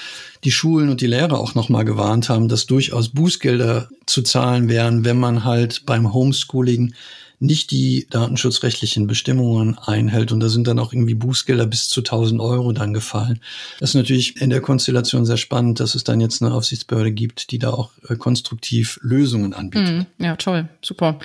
die 0.44 0.50
Schulen 0.50 0.88
und 0.88 1.02
die 1.02 1.06
Lehrer 1.06 1.38
auch 1.38 1.54
nochmal 1.54 1.84
gewarnt 1.84 2.30
haben, 2.30 2.48
dass 2.48 2.64
durchaus 2.64 3.10
Bußgelder 3.10 3.90
zu 4.06 4.22
zahlen 4.22 4.70
wären, 4.70 5.04
wenn 5.04 5.18
man 5.18 5.44
halt 5.44 5.84
beim 5.84 6.14
Homeschooling 6.14 6.94
nicht 7.38 7.70
die 7.70 8.06
datenschutzrechtlichen 8.08 9.06
Bestimmungen 9.06 9.76
einhält. 9.76 10.32
Und 10.32 10.40
da 10.40 10.48
sind 10.48 10.68
dann 10.68 10.78
auch 10.78 10.94
irgendwie 10.94 11.12
Bußgelder 11.12 11.66
bis 11.66 11.90
zu 11.90 12.00
1000 12.00 12.40
Euro 12.40 12.72
dann 12.72 12.94
gefallen. 12.94 13.40
Das 13.78 13.90
ist 13.90 13.94
natürlich 13.94 14.40
in 14.40 14.48
der 14.48 14.62
Konstellation 14.62 15.26
sehr 15.26 15.36
spannend, 15.36 15.80
dass 15.80 15.94
es 15.94 16.02
dann 16.02 16.22
jetzt 16.22 16.40
eine 16.40 16.54
Aufsichtsbehörde 16.54 17.12
gibt, 17.12 17.50
die 17.50 17.58
da 17.58 17.74
auch 17.74 17.90
äh, 18.08 18.16
konstruktiv 18.16 18.98
Lösungen 19.02 19.52
anbietet. 19.52 20.06
Mm, 20.18 20.24
ja, 20.24 20.36
toll, 20.36 20.70
super. 20.80 21.18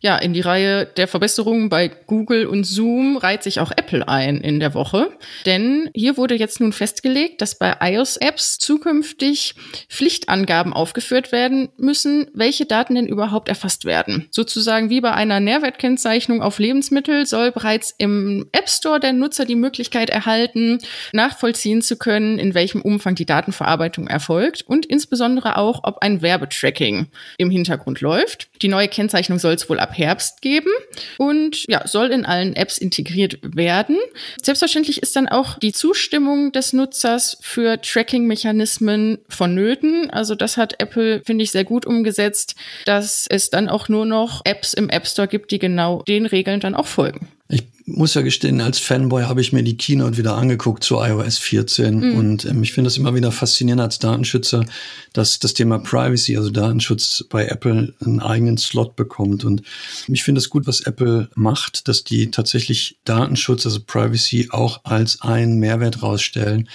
Ja, 0.00 0.16
in 0.16 0.32
die 0.32 0.40
Reihe 0.40 0.86
der 0.86 1.08
Verbesserungen 1.08 1.68
bei 1.68 1.88
Google 1.88 2.46
und 2.46 2.64
Zoom 2.64 3.16
reiht 3.16 3.42
sich 3.42 3.58
auch 3.58 3.72
Apple 3.72 4.06
ein 4.06 4.40
in 4.40 4.60
der 4.60 4.74
Woche. 4.74 5.10
Denn 5.44 5.90
hier 5.94 6.16
wurde 6.16 6.36
jetzt 6.36 6.60
nun 6.60 6.72
festgelegt, 6.72 7.40
dass 7.40 7.58
bei 7.58 7.76
iOS-Apps 7.80 8.58
zukünftig 8.58 9.54
Pflichtangaben 9.88 10.72
aufgeführt 10.72 11.32
werden 11.32 11.68
müssen, 11.76 12.28
welche 12.32 12.66
Daten 12.66 12.94
denn 12.94 13.06
überhaupt 13.06 13.48
erfasst 13.48 13.84
werden. 13.84 14.28
Sozusagen 14.30 14.88
wie 14.88 15.00
bei 15.00 15.12
einer 15.12 15.40
Nährwertkennzeichnung 15.40 16.42
auf 16.42 16.60
Lebensmittel 16.60 17.26
soll 17.26 17.50
bereits 17.50 17.94
im 17.98 18.48
App 18.52 18.68
Store 18.68 19.00
der 19.00 19.12
Nutzer 19.12 19.46
die 19.46 19.56
Möglichkeit 19.56 20.10
erhalten, 20.10 20.78
nachvollziehen 21.12 21.82
zu 21.82 21.96
können, 21.96 22.38
in 22.38 22.54
welchem 22.54 22.82
Umfang 22.82 23.16
die 23.16 23.26
Datenverarbeitung 23.26 24.06
erfolgt 24.06 24.62
und 24.62 24.86
insbesondere 24.86 25.56
auch, 25.56 25.80
ob 25.82 25.98
ein 25.98 26.22
Werbetracking 26.22 27.08
im 27.36 27.50
Hintergrund 27.50 28.00
läuft. 28.00 28.48
Die 28.62 28.68
neue 28.68 28.88
Kennzeichnung 28.88 29.38
soll 29.38 29.54
es 29.54 29.68
wohl 29.68 29.80
ab 29.80 29.87
Herbst 29.92 30.42
geben 30.42 30.70
und 31.16 31.64
ja, 31.68 31.86
soll 31.86 32.08
in 32.08 32.24
allen 32.26 32.54
Apps 32.56 32.78
integriert 32.78 33.38
werden. 33.42 33.96
Selbstverständlich 34.42 35.02
ist 35.02 35.16
dann 35.16 35.28
auch 35.28 35.58
die 35.58 35.72
Zustimmung 35.72 36.52
des 36.52 36.72
Nutzers 36.72 37.38
für 37.40 37.80
Tracking-Mechanismen 37.80 39.18
vonnöten. 39.28 40.10
Also 40.10 40.34
das 40.34 40.56
hat 40.56 40.80
Apple, 40.80 41.22
finde 41.24 41.44
ich, 41.44 41.50
sehr 41.50 41.64
gut 41.64 41.86
umgesetzt, 41.86 42.54
dass 42.84 43.26
es 43.28 43.50
dann 43.50 43.68
auch 43.68 43.88
nur 43.88 44.06
noch 44.06 44.42
Apps 44.44 44.74
im 44.74 44.90
App 44.90 45.06
Store 45.06 45.28
gibt, 45.28 45.50
die 45.50 45.58
genau 45.58 46.02
den 46.02 46.26
Regeln 46.26 46.60
dann 46.60 46.74
auch 46.74 46.86
folgen. 46.86 47.28
Ich 47.50 47.64
muss 47.86 48.12
ja 48.12 48.20
gestehen, 48.20 48.60
als 48.60 48.78
Fanboy 48.78 49.24
habe 49.24 49.40
ich 49.40 49.54
mir 49.54 49.62
die 49.62 49.78
Keynote 49.78 50.18
wieder 50.18 50.36
angeguckt 50.36 50.84
zu 50.84 50.96
iOS 50.96 51.38
14 51.38 51.94
mhm. 51.94 52.14
und 52.16 52.44
ähm, 52.44 52.62
ich 52.62 52.72
finde 52.72 52.88
es 52.88 52.98
immer 52.98 53.14
wieder 53.14 53.32
faszinierend 53.32 53.80
als 53.80 53.98
Datenschützer, 53.98 54.66
dass 55.14 55.38
das 55.38 55.54
Thema 55.54 55.78
Privacy, 55.78 56.36
also 56.36 56.50
Datenschutz 56.50 57.24
bei 57.30 57.46
Apple 57.46 57.94
einen 58.04 58.20
eigenen 58.20 58.58
Slot 58.58 58.96
bekommt 58.96 59.44
und 59.44 59.62
ich 60.08 60.22
finde 60.22 60.40
es 60.40 60.50
gut, 60.50 60.66
was 60.66 60.82
Apple 60.82 61.30
macht, 61.34 61.88
dass 61.88 62.04
die 62.04 62.30
tatsächlich 62.30 62.98
Datenschutz, 63.04 63.64
also 63.64 63.80
Privacy 63.80 64.48
auch 64.50 64.84
als 64.84 65.22
einen 65.22 65.58
Mehrwert 65.58 66.02
rausstellen. 66.02 66.68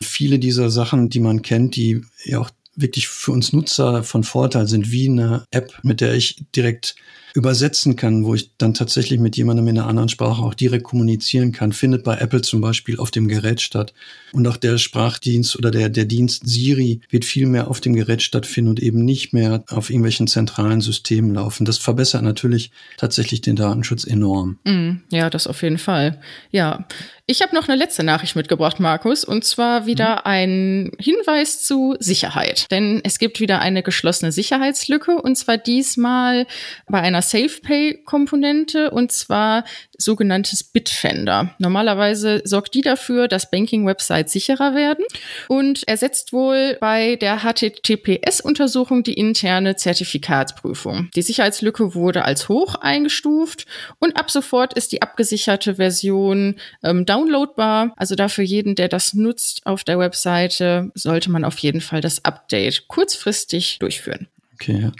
Viele 0.00 0.38
dieser 0.38 0.70
Sachen, 0.70 1.10
die 1.10 1.20
man 1.20 1.42
kennt, 1.42 1.76
die 1.76 2.00
ja 2.24 2.40
auch 2.40 2.50
wirklich 2.76 3.08
für 3.08 3.32
uns 3.32 3.52
Nutzer 3.52 4.02
von 4.02 4.24
Vorteil 4.24 4.66
sind, 4.66 4.90
wie 4.90 5.08
eine 5.08 5.44
App, 5.50 5.78
mit 5.82 6.00
der 6.00 6.14
ich 6.14 6.44
direkt 6.56 6.96
übersetzen 7.34 7.96
kann, 7.96 8.24
wo 8.24 8.36
ich 8.36 8.56
dann 8.58 8.74
tatsächlich 8.74 9.18
mit 9.18 9.36
jemandem 9.36 9.66
in 9.66 9.78
einer 9.78 9.88
anderen 9.88 10.08
Sprache 10.08 10.40
auch 10.40 10.54
direkt 10.54 10.84
kommunizieren 10.84 11.50
kann, 11.50 11.72
findet 11.72 12.04
bei 12.04 12.16
Apple 12.16 12.42
zum 12.42 12.60
Beispiel 12.60 12.98
auf 12.98 13.10
dem 13.10 13.26
Gerät 13.26 13.60
statt. 13.60 13.92
Und 14.32 14.46
auch 14.46 14.56
der 14.56 14.78
Sprachdienst 14.78 15.58
oder 15.58 15.72
der, 15.72 15.88
der 15.88 16.04
Dienst 16.04 16.46
Siri 16.46 17.00
wird 17.10 17.24
viel 17.24 17.46
mehr 17.46 17.68
auf 17.68 17.80
dem 17.80 17.94
Gerät 17.94 18.22
stattfinden 18.22 18.70
und 18.70 18.80
eben 18.80 19.04
nicht 19.04 19.32
mehr 19.32 19.64
auf 19.68 19.90
irgendwelchen 19.90 20.28
zentralen 20.28 20.80
Systemen 20.80 21.34
laufen. 21.34 21.64
Das 21.64 21.78
verbessert 21.78 22.22
natürlich 22.22 22.70
tatsächlich 22.98 23.40
den 23.40 23.56
Datenschutz 23.56 24.04
enorm. 24.04 24.58
Mm, 24.64 25.02
ja, 25.10 25.28
das 25.28 25.48
auf 25.48 25.62
jeden 25.62 25.78
Fall. 25.78 26.20
Ja. 26.52 26.86
Ich 27.26 27.40
habe 27.40 27.54
noch 27.54 27.68
eine 27.68 27.76
letzte 27.78 28.02
Nachricht 28.02 28.36
mitgebracht, 28.36 28.80
Markus, 28.80 29.24
und 29.24 29.46
zwar 29.46 29.86
wieder 29.86 30.16
mhm. 30.16 30.20
ein 30.24 30.92
Hinweis 30.98 31.62
zu 31.62 31.96
Sicherheit. 31.98 32.70
Denn 32.70 33.00
es 33.02 33.18
gibt 33.18 33.40
wieder 33.40 33.60
eine 33.60 33.82
geschlossene 33.82 34.30
Sicherheitslücke, 34.30 35.22
und 35.22 35.36
zwar 35.36 35.56
diesmal 35.56 36.46
bei 36.86 37.00
einer 37.00 37.22
SafePay-Komponente 37.22 38.90
und 38.90 39.10
zwar 39.10 39.64
sogenanntes 39.98 40.64
Bitfender. 40.64 41.54
Normalerweise 41.58 42.42
sorgt 42.44 42.74
die 42.74 42.80
dafür, 42.80 43.28
dass 43.28 43.50
Banking-Websites 43.50 44.32
sicherer 44.32 44.74
werden 44.74 45.04
und 45.48 45.86
ersetzt 45.88 46.32
wohl 46.32 46.76
bei 46.80 47.16
der 47.16 47.40
HTTPS-Untersuchung 47.40 49.02
die 49.02 49.14
interne 49.14 49.76
Zertifikatsprüfung. 49.76 51.10
Die 51.14 51.22
Sicherheitslücke 51.22 51.94
wurde 51.94 52.24
als 52.24 52.48
hoch 52.48 52.74
eingestuft 52.76 53.66
und 53.98 54.18
ab 54.18 54.30
sofort 54.30 54.74
ist 54.74 54.92
die 54.92 55.02
abgesicherte 55.02 55.76
Version 55.76 56.56
ähm, 56.82 57.06
downloadbar. 57.06 57.92
Also 57.96 58.14
dafür 58.14 58.44
jeden, 58.44 58.74
der 58.74 58.88
das 58.88 59.14
nutzt 59.14 59.66
auf 59.66 59.84
der 59.84 59.98
Webseite, 59.98 60.90
sollte 60.94 61.30
man 61.30 61.44
auf 61.44 61.58
jeden 61.58 61.80
Fall 61.80 62.00
das 62.00 62.24
Update 62.24 62.88
kurzfristig 62.88 63.78
durchführen. 63.78 64.28
Okay, 64.54 64.82
ja. 64.82 64.92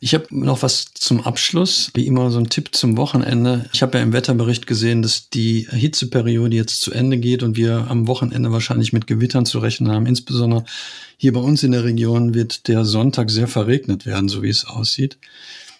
Ich 0.00 0.14
habe 0.14 0.26
noch 0.30 0.62
was 0.62 0.86
zum 0.94 1.20
Abschluss. 1.20 1.90
Wie 1.94 2.06
immer 2.06 2.30
so 2.30 2.38
ein 2.38 2.48
Tipp 2.48 2.74
zum 2.74 2.96
Wochenende. 2.96 3.66
Ich 3.72 3.82
habe 3.82 3.98
ja 3.98 4.02
im 4.02 4.12
Wetterbericht 4.12 4.66
gesehen, 4.66 5.02
dass 5.02 5.28
die 5.28 5.68
Hitzeperiode 5.70 6.56
jetzt 6.56 6.80
zu 6.80 6.92
Ende 6.92 7.18
geht 7.18 7.42
und 7.42 7.56
wir 7.56 7.86
am 7.90 8.06
Wochenende 8.08 8.52
wahrscheinlich 8.52 8.92
mit 8.92 9.06
Gewittern 9.06 9.44
zu 9.44 9.58
rechnen 9.58 9.92
haben. 9.92 10.06
Insbesondere 10.06 10.64
hier 11.18 11.34
bei 11.34 11.40
uns 11.40 11.62
in 11.62 11.72
der 11.72 11.84
Region 11.84 12.34
wird 12.34 12.68
der 12.68 12.84
Sonntag 12.84 13.30
sehr 13.30 13.48
verregnet 13.48 14.06
werden, 14.06 14.28
so 14.28 14.42
wie 14.42 14.48
es 14.48 14.64
aussieht. 14.64 15.18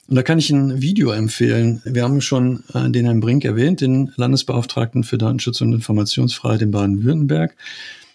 Und 0.08 0.16
da 0.16 0.22
kann 0.22 0.38
ich 0.38 0.50
ein 0.50 0.82
Video 0.82 1.10
empfehlen. 1.10 1.80
Wir 1.84 2.02
haben 2.02 2.20
schon 2.20 2.64
äh, 2.74 2.90
den 2.90 3.06
Herrn 3.06 3.20
Brink 3.20 3.44
erwähnt, 3.44 3.80
den 3.80 4.12
Landesbeauftragten 4.16 5.04
für 5.04 5.16
Datenschutz 5.16 5.60
und 5.62 5.72
Informationsfreiheit 5.72 6.60
in 6.60 6.70
Baden-Württemberg. 6.70 7.56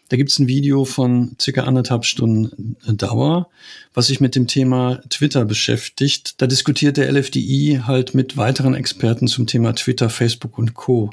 Da 0.09 0.17
gibt's 0.17 0.39
ein 0.39 0.47
Video 0.47 0.85
von 0.85 1.35
circa 1.39 1.63
anderthalb 1.63 2.05
Stunden 2.05 2.77
Dauer, 2.87 3.49
was 3.93 4.07
sich 4.07 4.21
mit 4.21 4.35
dem 4.35 4.47
Thema 4.47 5.01
Twitter 5.09 5.43
beschäftigt. 5.43 6.41
Da 6.41 6.47
diskutiert 6.47 6.97
der 6.97 7.11
LFDI 7.11 7.81
halt 7.85 8.13
mit 8.13 8.37
weiteren 8.37 8.73
Experten 8.73 9.27
zum 9.27 9.47
Thema 9.47 9.73
Twitter, 9.73 10.09
Facebook 10.09 10.57
und 10.57 10.73
Co. 10.75 11.11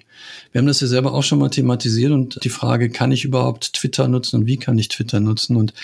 Wir 0.52 0.60
haben 0.60 0.66
das 0.66 0.80
ja 0.80 0.86
selber 0.86 1.12
auch 1.12 1.24
schon 1.24 1.40
mal 1.40 1.50
thematisiert 1.50 2.12
und 2.12 2.44
die 2.44 2.50
Frage, 2.50 2.88
kann 2.88 3.10
ich 3.10 3.24
überhaupt 3.24 3.72
Twitter 3.72 4.06
nutzen 4.06 4.40
und 4.40 4.46
wie 4.46 4.58
kann 4.58 4.78
ich 4.78 4.88
Twitter 4.88 5.18
nutzen? 5.18 5.56
Und 5.56 5.74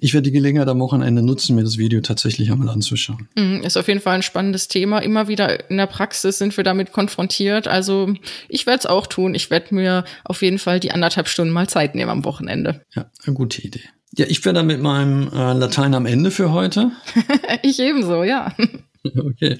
ich 0.00 0.14
werde 0.14 0.24
die 0.24 0.32
Gelegenheit 0.32 0.68
am 0.68 0.80
Wochenende 0.80 1.22
nutzen, 1.22 1.56
mir 1.56 1.64
das 1.64 1.78
Video 1.78 2.00
tatsächlich 2.00 2.50
einmal 2.50 2.68
anzuschauen. 2.68 3.28
Mhm, 3.36 3.62
ist 3.62 3.76
auf 3.76 3.88
jeden 3.88 4.00
Fall 4.00 4.16
ein 4.16 4.22
spannendes 4.22 4.68
Thema. 4.68 5.00
Immer 5.00 5.28
wieder 5.28 5.70
in 5.70 5.76
der 5.76 5.86
Praxis 5.86 6.38
sind 6.38 6.56
wir 6.56 6.64
damit 6.64 6.92
konfrontiert. 6.92 7.68
Also 7.68 8.14
ich 8.48 8.66
werde 8.66 8.80
es 8.80 8.86
auch 8.86 9.06
tun. 9.06 9.34
Ich 9.34 9.50
werde 9.50 9.74
mir 9.74 10.04
auf 10.24 10.42
jeden 10.42 10.58
Fall 10.58 10.80
die 10.80 10.92
anderthalb 10.92 11.28
Stunden 11.28 11.52
mal 11.52 11.68
Zeit 11.68 11.94
nehmen 11.94 12.10
am 12.10 12.24
Wochenende. 12.24 12.82
Ja, 12.94 13.10
eine 13.24 13.34
gute 13.34 13.62
Idee. 13.62 13.82
Ja, 14.16 14.26
ich 14.28 14.44
wäre 14.44 14.54
dann 14.54 14.66
mit 14.66 14.80
meinem 14.80 15.28
äh, 15.32 15.52
Latein 15.52 15.94
am 15.94 16.06
Ende 16.06 16.30
für 16.30 16.52
heute. 16.52 16.92
ich 17.62 17.78
ebenso, 17.78 18.22
ja. 18.24 18.54
okay. 19.04 19.58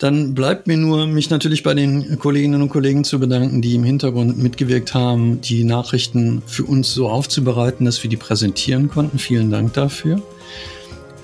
Dann 0.00 0.32
bleibt 0.32 0.66
mir 0.66 0.78
nur, 0.78 1.06
mich 1.06 1.28
natürlich 1.28 1.62
bei 1.62 1.74
den 1.74 2.18
Kolleginnen 2.18 2.62
und 2.62 2.70
Kollegen 2.70 3.04
zu 3.04 3.20
bedanken, 3.20 3.60
die 3.60 3.74
im 3.74 3.84
Hintergrund 3.84 4.38
mitgewirkt 4.38 4.94
haben, 4.94 5.42
die 5.42 5.62
Nachrichten 5.62 6.42
für 6.46 6.64
uns 6.64 6.94
so 6.94 7.10
aufzubereiten, 7.10 7.84
dass 7.84 8.02
wir 8.02 8.08
die 8.08 8.16
präsentieren 8.16 8.88
konnten. 8.88 9.18
Vielen 9.18 9.50
Dank 9.50 9.74
dafür. 9.74 10.22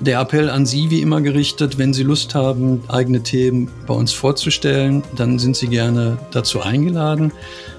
Der 0.00 0.20
Appell 0.20 0.50
an 0.50 0.66
Sie 0.66 0.90
wie 0.90 1.00
immer 1.00 1.22
gerichtet, 1.22 1.78
wenn 1.78 1.94
Sie 1.94 2.02
Lust 2.02 2.34
haben, 2.34 2.82
eigene 2.88 3.22
Themen 3.22 3.70
bei 3.86 3.94
uns 3.94 4.12
vorzustellen, 4.12 5.02
dann 5.16 5.38
sind 5.38 5.56
Sie 5.56 5.68
gerne 5.68 6.18
dazu 6.32 6.60
eingeladen. 6.60 7.32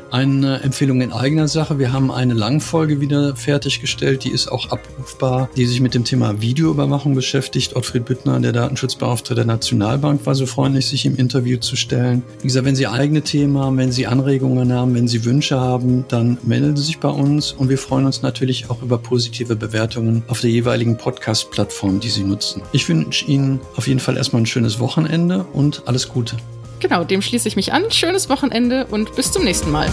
Eine 0.10 0.62
Empfehlung 0.62 1.02
in 1.02 1.12
eigener 1.12 1.48
Sache. 1.48 1.80
Wir 1.80 1.92
haben 1.92 2.12
eine 2.12 2.34
Langfolge 2.34 3.02
wieder 3.02 3.36
fertiggestellt, 3.36 4.24
die 4.24 4.32
ist 4.32 4.48
auch 4.50 4.70
abrufbar, 4.70 5.50
die 5.58 5.66
sich 5.66 5.82
mit 5.82 5.94
dem 5.94 6.06
Thema 6.06 6.42
Videoüberwachung 6.42 7.14
beschäftigt. 7.14 7.76
Ottfried 7.76 8.06
Büttner, 8.06 8.40
der 8.40 8.54
Datenschutzbeauftragte 8.54 9.36
der 9.36 9.46
Nationalbank, 9.46 10.26
war 10.26 10.36
so 10.36 10.46
freundlich, 10.46 10.88
sich 10.88 11.06
im 11.06 11.18
Interview 11.18 11.58
zu 11.58 11.76
stellen. 11.76 12.24
Wie 12.42 12.48
gesagt, 12.48 12.66
wenn 12.66 12.76
Sie 12.76 12.88
eigene 12.88 13.22
Themen 13.22 13.58
haben, 13.58 13.78
wenn 13.78 13.92
Sie 13.92 14.08
Anregungen 14.08 14.72
haben, 14.72 14.96
wenn 14.96 15.08
Sie 15.08 15.26
Wünsche 15.26 15.60
haben, 15.60 16.06
dann 16.08 16.38
melden 16.44 16.78
Sie 16.78 16.84
sich 16.84 17.00
bei 17.00 17.10
uns 17.10 17.52
und 17.52 17.70
wir 17.70 17.78
freuen 17.78 18.06
uns 18.06 18.22
natürlich 18.22 18.70
auch 18.70 18.82
über 18.82 18.98
positive 18.98 19.56
Bewertungen 19.56 20.24
auf 20.28 20.40
der 20.40 20.52
jeweiligen 20.52 20.98
Podcast-Plattform, 20.98 22.00
die 22.00 22.10
Sie 22.10 22.24
nutzen. 22.24 22.62
Ich 22.72 22.88
wünsche 22.88 23.26
Ihnen 23.26 23.60
auf 23.76 23.88
jeden 23.88 24.00
Fall 24.00 24.16
erstmal 24.16 24.42
ein 24.42 24.46
schönes 24.46 24.80
Wochenende 24.80 25.46
und 25.54 25.84
alles 25.86 26.08
Gute. 26.08 26.38
Genau, 26.80 27.04
dem 27.04 27.22
schließe 27.22 27.48
ich 27.48 27.56
mich 27.56 27.74
an. 27.74 27.92
Schönes 27.92 28.30
Wochenende 28.30 28.86
und 28.88 29.16
bis 29.16 29.32
zum 29.32 29.44
nächsten 29.44 29.72
Mal. 29.72 29.90